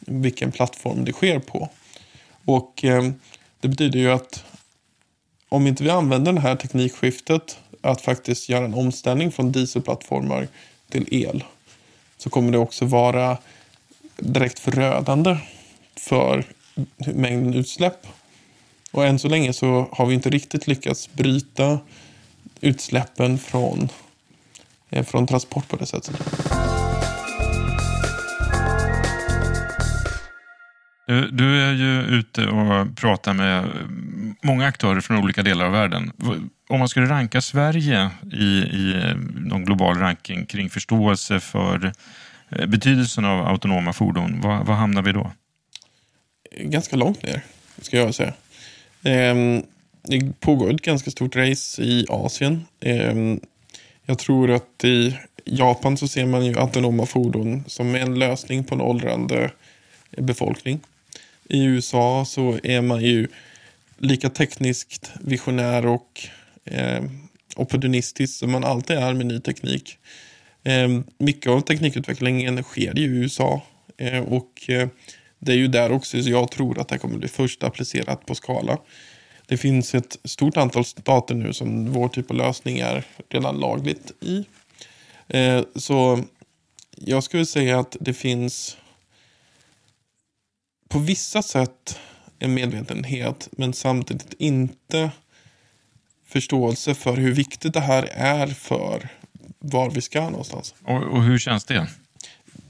[0.00, 1.68] vilken plattform det sker på.
[2.44, 3.10] Och eh,
[3.60, 4.44] det betyder ju att
[5.48, 10.48] om inte vi använder det här teknikskiftet att faktiskt göra en omställning från dieselplattformar
[10.88, 11.44] till el
[12.16, 13.38] så kommer det också vara
[14.16, 15.36] direkt förödande
[15.96, 16.44] för
[17.14, 18.06] mängden utsläpp.
[18.92, 21.80] Och än så länge så har vi inte riktigt lyckats bryta
[22.60, 23.88] utsläppen från,
[24.90, 26.16] eh, från transport på det sättet.
[31.06, 35.72] Du, du är ju ute och pratar med mm, många aktörer från olika delar av
[35.72, 36.12] världen.
[36.68, 41.92] Om man skulle ranka Sverige i, i eh, någon global ranking kring förståelse för
[42.48, 45.30] eh, betydelsen av autonoma fordon, var vad hamnar vi då?
[46.56, 47.42] Ganska långt ner,
[47.80, 48.34] ska jag säga.
[49.02, 49.62] Ehm,
[50.02, 52.64] det pågår ett ganska stort race i Asien.
[52.80, 53.40] Ehm,
[54.06, 58.74] jag tror att i Japan så ser man ju autonoma fordon som en lösning på
[58.74, 59.50] en åldrande
[60.16, 60.80] befolkning.
[61.48, 63.28] I USA så är man ju
[63.98, 66.20] lika tekniskt visionär och
[66.64, 67.02] eh,
[67.56, 69.98] opportunistisk som man alltid är med ny teknik.
[70.64, 70.88] Eh,
[71.18, 73.62] mycket av teknikutvecklingen sker i USA
[73.96, 74.88] eh, och eh,
[75.44, 78.34] det är ju där också så jag tror att det kommer bli först applicerat på
[78.34, 78.78] skala.
[79.46, 84.12] Det finns ett stort antal stater nu som vår typ av lösning är redan lagligt
[84.20, 84.44] i.
[85.28, 86.20] Eh, så
[86.96, 88.76] jag skulle säga att det finns
[90.88, 91.98] på vissa sätt
[92.38, 95.10] en medvetenhet men samtidigt inte
[96.26, 99.08] förståelse för hur viktigt det här är för
[99.58, 100.74] var vi ska någonstans.
[100.84, 101.88] Och, och hur känns det?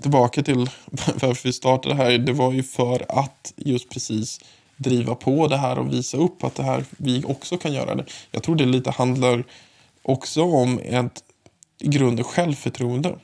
[0.02, 0.56] Tillbaka till
[1.14, 2.18] varför vi startade det här.
[2.18, 4.40] Det var ju för att just precis
[4.76, 8.04] driva på det här och visa upp att det här, vi också kan göra det.
[8.30, 9.44] Jag tror det lite handlar
[10.02, 11.22] också om ett
[11.80, 13.18] i grunden självförtroende.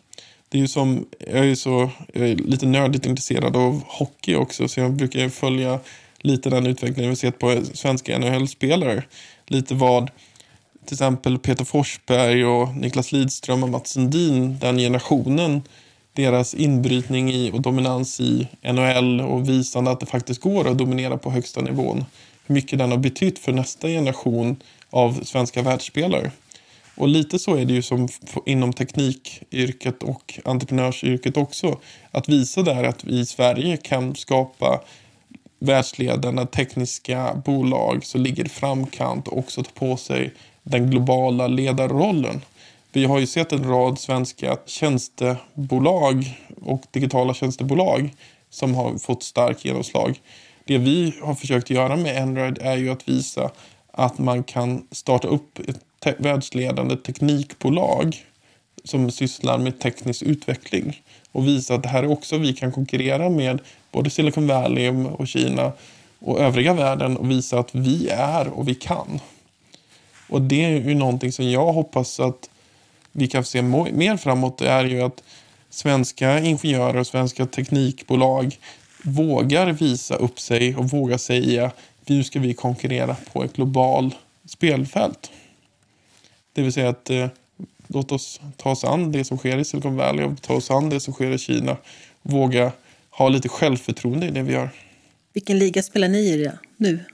[0.49, 4.69] Det är ju som, jag är så jag är lite nördigt intresserad av hockey också
[4.69, 5.81] så jag brukar följa
[6.19, 9.03] lite den utvecklingen vi sett på svenska NHL-spelare.
[9.47, 10.11] Lite vad
[10.85, 15.63] till exempel Peter Forsberg och Niklas Lidström och Mats Sundin, den generationen,
[16.19, 21.19] deras inbrytning i och dominans i NHL och visande att det faktiskt går att dominera
[21.19, 22.05] på högsta nivån.
[22.47, 24.57] Hur mycket den har betytt för nästa generation
[24.91, 26.31] av svenska världsspelare.
[26.95, 28.09] Och lite så är det ju som
[28.47, 31.79] inom teknikyrket och entreprenörsyrket också.
[32.11, 34.81] Att visa där att vi i Sverige kan skapa
[35.59, 42.41] världsledande tekniska bolag som ligger i framkant och också tar på sig den globala ledarrollen.
[42.99, 48.15] Vi har ju sett en rad svenska tjänstebolag och digitala tjänstebolag
[48.51, 50.21] som har fått stark genomslag.
[50.65, 53.51] Det vi har försökt göra med Android är ju att visa
[53.93, 58.17] att man kan starta upp ett te världsledande teknikbolag
[58.85, 63.29] som sysslar med teknisk utveckling och visa att det här är också vi kan konkurrera
[63.29, 63.61] med
[63.93, 65.73] både Silicon Valley och Kina
[66.19, 69.21] och övriga världen och visa att vi är och vi kan.
[70.29, 72.51] Och det är ju någonting som jag hoppas att
[73.19, 74.61] vi kan se mer framåt.
[74.61, 75.23] Är ju att
[75.71, 78.57] svenska ingenjörer och svenska teknikbolag
[79.03, 81.71] vågar visa upp sig och vågar säga
[82.07, 85.31] nu ska vi konkurrera på ett global spelfält.
[86.53, 87.29] Det vill säga att eh,
[87.87, 90.91] låt oss ta oss an det som sker i Silicon Valley och ta oss an
[90.91, 91.77] det som sker i Kina.
[92.23, 92.73] Våga
[93.11, 94.71] ha lite självförtroende i det vi gör.
[95.33, 97.05] Vilken liga spelar ni i nu?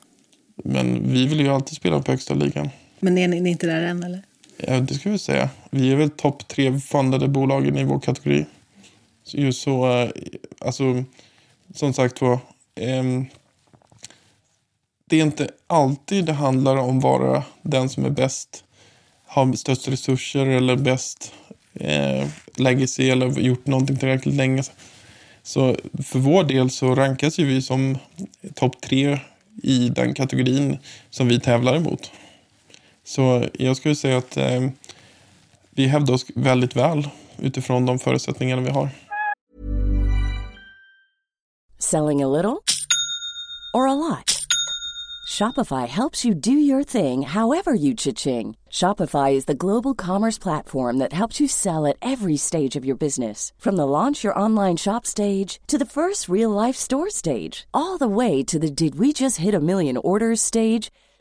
[0.56, 2.70] Men vi vill ju alltid spela på högsta ligan.
[3.00, 4.22] Men är ni inte där än eller?
[4.56, 5.50] Ja, det ska vi säga.
[5.70, 8.46] Vi är väl topp tre fundade bolagen i vår kategori.
[9.26, 10.10] Just så eh,
[10.58, 11.04] alltså,
[11.74, 12.38] som sagt var.
[12.74, 13.26] Ehm,
[15.06, 18.64] det är inte alltid det handlar om att vara den som är bäst.
[19.26, 21.32] Har störst resurser eller bäst
[21.74, 24.62] eh, legacy eller gjort någonting tillräckligt länge.
[25.42, 27.98] Så för vår del så rankas ju vi som
[28.54, 29.18] topp tre
[29.62, 30.78] i den kategorin
[31.10, 32.10] som vi tävlar emot.
[33.04, 34.68] Så jag skulle säga att eh,
[35.70, 38.88] vi hävdar oss väldigt väl utifrån de förutsättningarna vi har.
[41.78, 42.62] Selling a little
[43.74, 44.34] or a lot?
[45.26, 48.56] Shopify helps you do your thing however you cha-ching.
[48.70, 52.96] Shopify is the global commerce platform that helps you sell at every stage of your
[52.96, 53.52] business.
[53.58, 57.98] From the launch your online shop stage to the first real life store stage, all
[57.98, 60.90] the way to the did we just hit a million orders stage.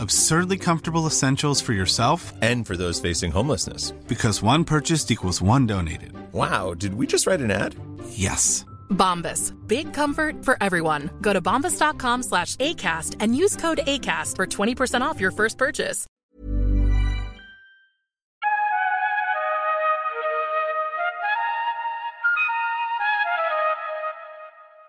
[0.00, 3.92] Absurdly comfortable essentials for yourself And for those facing homelessness.
[4.08, 6.12] because one purchased equals one donated.
[6.32, 7.74] Wow, did we just write an ad?
[8.10, 8.64] Yes.
[8.90, 9.52] Bombas.
[9.66, 11.10] Big comfort for everyone.
[11.20, 16.06] Go to bombas.com slash ACAST and use code ACAST for 20% off your first purchase.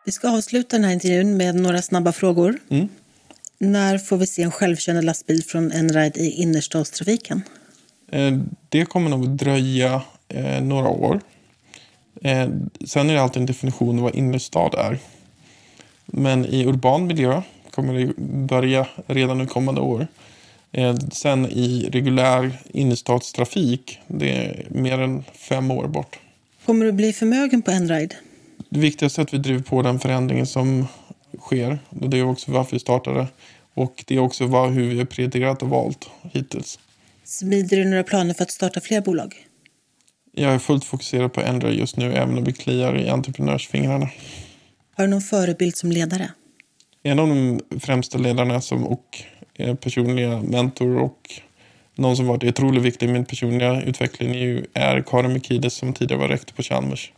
[0.05, 2.59] Vi ska avsluta den här intervjun med några snabba frågor.
[2.69, 2.89] Mm.
[3.61, 7.41] När får vi se en självkörande lastbil från Enride i innerstadstrafiken?
[8.11, 8.37] Eh,
[8.69, 11.19] Det kommer nog dröja eh, några år.
[12.21, 12.49] Eh,
[12.85, 14.99] sen är det alltid en definition av vad innerstad är.
[16.05, 17.41] Men i urban miljö
[17.71, 18.13] kommer det
[18.47, 20.07] börja redan nu kommande år.
[21.11, 26.19] Sen i reguljär innerstadstrafik, det är mer än fem år bort.
[26.65, 28.15] Kommer du bli förmögen på Enride?
[28.69, 30.87] Det viktigaste är att vi driver på den förändringen som
[31.39, 31.79] sker.
[31.89, 33.27] Och det är också varför vi startade.
[33.73, 36.79] Och det är också vad, hur vi har prioriterat och valt hittills.
[37.23, 39.35] Smider du några planer för att starta fler bolag?
[40.31, 44.09] Jag är fullt fokuserad på att ändra just nu, även om det kliar i entreprenörsfingrarna.
[44.95, 46.31] Har du någon förebild som ledare?
[47.03, 49.23] En av de främsta ledarna som, och
[49.81, 51.41] personliga mentor och
[51.95, 56.21] någon som varit otroligt viktig i min personliga utveckling är, är Karin Mikides som tidigare
[56.21, 57.11] var rektor på Chalmers.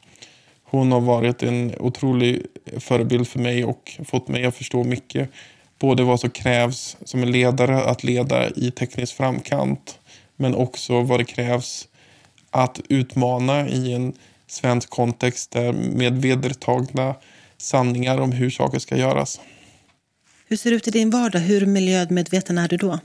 [0.72, 2.46] Hon har varit en otrolig
[2.80, 5.30] förebild för mig och fått mig att förstå mycket.
[5.80, 10.00] Både vad som krävs som en ledare att leda i teknisk framkant
[10.36, 11.88] men också vad det krävs
[12.50, 14.14] att utmana i en
[14.48, 17.16] svensk kontext där med vedertagna
[17.58, 19.40] sanningar om hur saker ska göras.
[20.48, 21.40] Hur ser det ut i din vardag?
[21.40, 23.00] Hur miljömedveten är du då?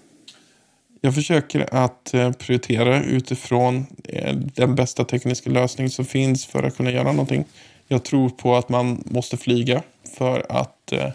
[1.07, 6.76] Jag försöker att eh, prioritera utifrån eh, den bästa tekniska lösning som finns för att
[6.76, 7.44] kunna göra någonting.
[7.88, 9.82] Jag tror på att man måste flyga
[10.18, 11.09] för att eh,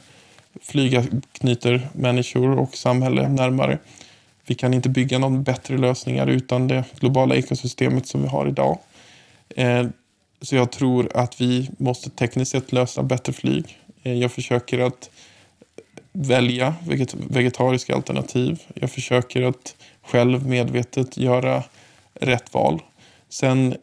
[0.61, 3.77] flyga knyter människor och samhälle närmare.
[4.45, 8.79] Vi kan inte bygga någon bättre lösningar utan det globala ekosystemet som vi har idag.
[10.41, 13.79] Så jag tror att vi måste tekniskt sett lösa bättre flyg.
[14.01, 15.09] Jag försöker att
[16.11, 16.75] välja
[17.29, 18.59] vegetariska alternativ.
[18.73, 21.63] Jag försöker att själv medvetet göra
[22.13, 22.81] rätt val.
[23.29, 23.75] Sen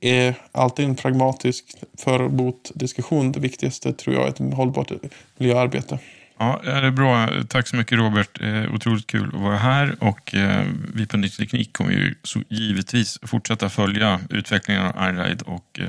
[0.00, 1.64] är alltid en pragmatisk
[1.98, 4.92] för mot diskussion det viktigaste tror jag är ett hållbart
[5.36, 5.98] miljöarbete.
[6.38, 7.28] Ja, det är bra.
[7.48, 8.40] Tack så mycket Robert.
[8.40, 12.42] Eh, otroligt kul att vara här och eh, vi på Ny Teknik kommer ju så
[12.48, 15.88] givetvis fortsätta följa utvecklingen av iRide och eh,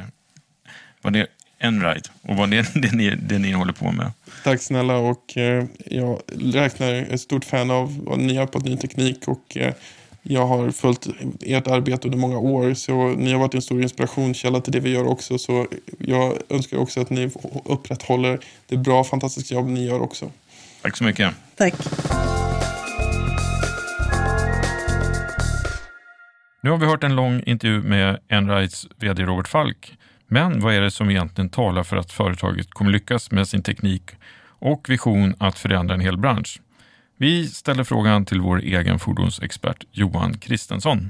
[1.02, 1.28] vad det
[1.64, 4.12] Enride och vad det är det ni, det ni håller på med.
[4.44, 6.22] Tack snälla och eh, jag
[6.54, 9.74] räknar ett stort fan av vad ni har på Ny Teknik och eh,
[10.22, 11.08] jag har följt
[11.42, 14.90] ert arbete under många år så ni har varit en stor inspirationskälla till det vi
[14.90, 15.68] gör också så
[16.00, 17.32] jag önskar också att ni
[17.66, 20.32] upprätthåller det bra fantastiska jobb ni gör också.
[20.82, 21.34] Tack så mycket.
[21.56, 21.74] Tack.
[26.64, 29.98] Nu har vi hört en lång intervju med Enrides vd Robert Falk
[30.34, 34.02] men vad är det som egentligen talar för att företaget kommer lyckas med sin teknik
[34.46, 36.62] och vision att förändra en hel bransch?
[37.18, 41.10] Vi ställer frågan till vår egen fordonsexpert Johan Kristensson.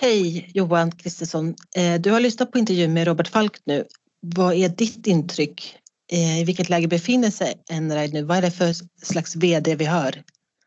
[0.00, 1.54] Hej Johan Kristensson.
[1.76, 3.84] Eh, du har lyssnat på intervjun med Robert Falk nu.
[4.20, 5.76] Vad är ditt intryck?
[6.12, 8.22] Eh, I vilket läge befinner sig Enride nu?
[8.22, 8.72] Vad är det för
[9.02, 10.22] slags VD vi hör?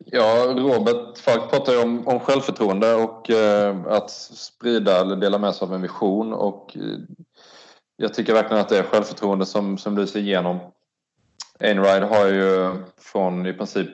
[0.06, 5.56] Ja, Robert Falk pratar ju om, om självförtroende och eh, att sprida eller dela med
[5.56, 7.00] sig av en vision och eh,
[7.98, 10.60] jag tycker verkligen att det är självförtroende som, som lyser igenom.
[11.60, 13.90] Einride har ju från i princip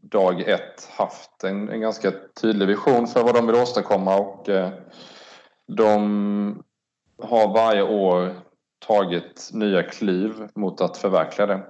[0.00, 4.70] dag ett haft en, en ganska tydlig vision för vad de vill åstadkomma och eh,
[5.66, 6.62] de
[7.22, 8.34] har varje år
[8.86, 11.62] tagit nya kliv mot att förverkliga det.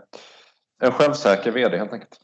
[0.83, 2.21] En självsäker VD helt enkelt.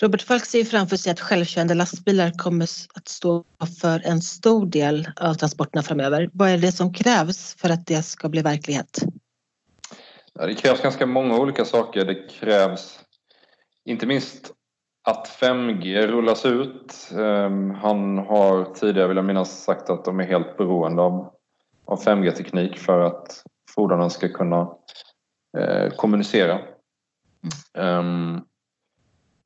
[0.00, 3.44] Robert Falk ser framför sig att självkörande lastbilar kommer att stå
[3.80, 6.30] för en stor del av transporterna framöver.
[6.32, 8.98] Vad är det som krävs för att det ska bli verklighet?
[10.32, 12.04] Ja, det krävs ganska många olika saker.
[12.04, 13.00] Det krävs
[13.84, 14.52] inte minst
[15.04, 17.10] att 5G rullas ut.
[17.18, 21.32] Ehm, han har tidigare, vill jag minnas, sagt att de är helt beroende av,
[21.84, 23.42] av 5G-teknik för att
[23.74, 24.68] fordonen ska kunna
[25.58, 26.60] eh, kommunicera.
[27.78, 28.40] Mm.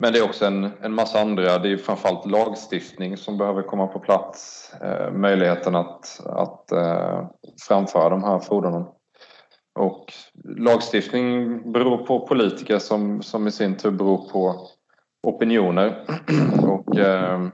[0.03, 3.87] Men det är också en, en massa andra, det är framförallt lagstiftning som behöver komma
[3.87, 4.71] på plats.
[4.83, 7.27] Eh, möjligheten att, att eh,
[7.69, 8.85] framföra de här fordonen.
[9.75, 10.13] Och
[10.45, 14.69] lagstiftning beror på politiker som, som i sin tur beror på
[15.23, 16.05] opinioner.
[16.69, 17.49] Och eh,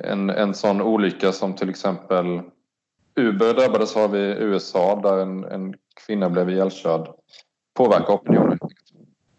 [0.00, 2.40] en, en sån olycka som till exempel
[3.20, 5.74] Uber drabbades av i USA där en, en
[6.06, 7.08] kvinna blev ihjälkörd
[7.74, 8.58] påverkar opinionen.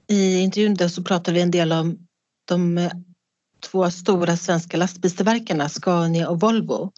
[0.08, 2.06] I intervjun där så pratade vi en del om
[2.50, 2.92] de eh,
[3.72, 6.92] två stora svenska lastbilstillverkarna Scania och Volvo.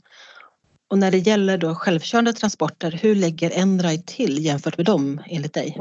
[0.90, 5.54] Och när det gäller då självkörande transporter, hur lägger Enride till jämfört med dem enligt
[5.54, 5.78] dig?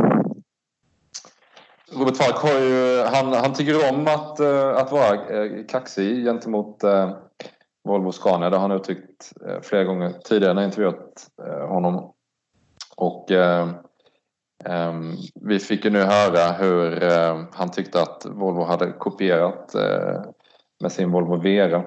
[1.92, 6.84] Robert Falk har ju, han, han tycker om att, eh, att vara eh, kaxig gentemot
[7.88, 8.50] Volvo och Scania.
[8.50, 11.26] Det har han uttryckt flera gånger tidigare när jag intervjuat
[11.68, 12.12] honom.
[12.96, 13.30] Och
[14.64, 20.22] Ehm, vi fick ju nu höra hur ehm, han tyckte att Volvo hade kopierat eh,
[20.80, 21.84] med sin Volvo Vera.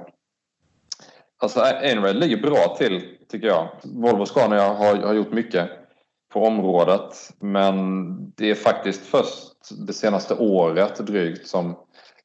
[1.41, 3.69] Alltså eh, Einrad ligger bra till tycker jag.
[3.83, 5.69] Volvo Scania har, har gjort mycket
[6.33, 9.53] på området men det är faktiskt först
[9.87, 11.75] det senaste året drygt som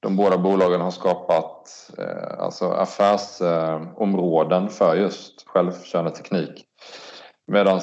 [0.01, 6.65] de båda bolagen har skapat eh, alltså affärsområden för just självkörande teknik.
[7.47, 7.81] Medan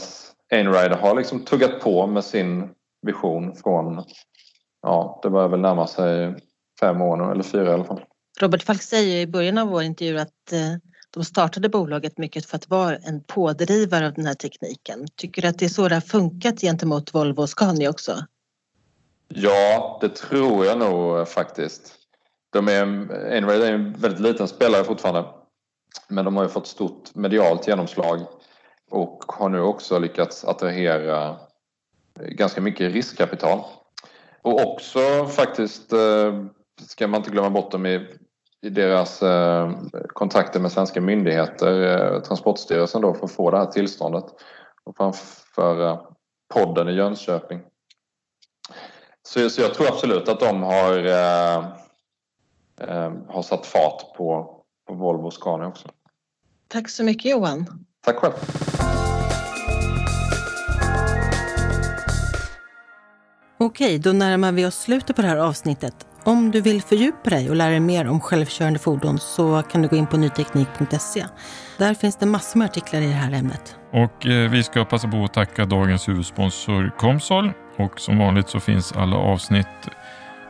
[0.53, 2.69] Einrider har liksom tuggat på med sin
[3.01, 4.03] vision från,
[4.81, 6.35] ja, det börjar väl närma sig
[6.79, 8.03] fem år nu, eller fyra i alla fall.
[8.39, 10.59] Robert Falk säger i början av vår intervju att eh,
[11.09, 15.07] de startade bolaget mycket för att vara en pådrivare av den här tekniken.
[15.15, 18.25] Tycker du att det är så det har funkat gentemot Volvo och Scania också?
[19.27, 21.93] Ja, det tror jag nog faktiskt.
[22.49, 22.81] De är,
[23.33, 25.25] Einride är en väldigt liten spelare fortfarande.
[26.07, 28.19] Men de har ju fått stort medialt genomslag
[28.91, 31.37] och har nu också lyckats attrahera
[32.19, 33.63] ganska mycket riskkapital.
[34.41, 36.45] Och också faktiskt, eh,
[36.81, 38.07] ska man inte glömma bort dem i,
[38.61, 39.71] i deras eh,
[40.07, 44.25] kontakter med svenska myndigheter, eh, Transportstyrelsen då, för att få det här tillståndet
[44.83, 45.99] och framföra
[46.53, 47.61] podden i Jönköping.
[49.23, 51.63] Så, så jag tror absolut att de har, eh,
[53.27, 55.89] har satt fart på, på Volvo och Scania också.
[56.67, 57.85] Tack så mycket Johan.
[58.01, 58.33] Tack själv.
[63.65, 65.93] Okej, då närmar vi oss slutet på det här avsnittet.
[66.23, 69.87] Om du vill fördjupa dig och lära dig mer om självkörande fordon så kan du
[69.87, 71.25] gå in på nyteknik.se.
[71.77, 73.75] Där finns det massor med artiklar i det här ämnet.
[73.93, 77.51] Och eh, vi ska passa på att tacka dagens huvudsponsor Comsol.
[77.77, 79.67] Och som vanligt så finns alla avsnitt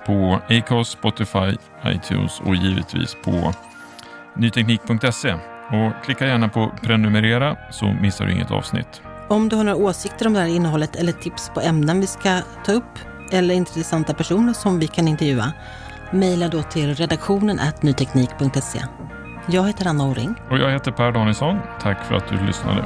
[0.06, 3.54] på Acast, Spotify, iTunes och givetvis på
[4.36, 5.34] nyteknik.se.
[5.72, 9.02] Och klicka gärna på prenumerera så missar du inget avsnitt.
[9.28, 12.40] Om du har några åsikter om det här innehållet eller tips på ämnen vi ska
[12.66, 13.00] ta upp
[13.32, 15.54] eller intressanta personer som vi kan intervjua,
[16.12, 18.82] mejla då till redaktionen nyteknik.se.
[19.48, 20.36] Jag heter Anna Oring.
[20.50, 21.60] Och jag heter Per Danielsson.
[21.82, 22.86] Tack för att du lyssnade.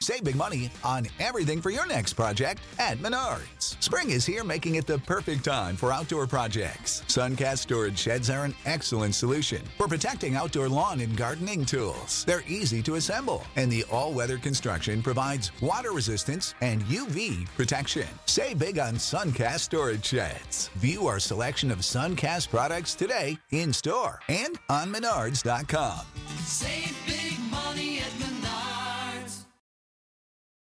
[0.00, 3.82] Save big money on everything for your next project at Menards.
[3.82, 7.02] Spring is here, making it the perfect time for outdoor projects.
[7.08, 12.24] Suncast storage sheds are an excellent solution for protecting outdoor lawn and gardening tools.
[12.26, 18.06] They're easy to assemble, and the all weather construction provides water resistance and UV protection.
[18.26, 20.68] Save big on Suncast storage sheds.
[20.76, 26.00] View our selection of Suncast products today in store and on Menards.com.
[26.44, 27.18] Save big